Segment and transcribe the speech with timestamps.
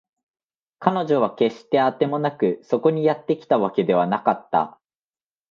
[0.79, 4.79] 彼女は決してあてもなくそこにやってきたわけではなかった